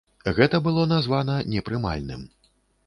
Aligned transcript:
Гэта 0.37 0.61
было 0.69 0.87
названа 0.95 1.37
непрымальным. 1.53 2.29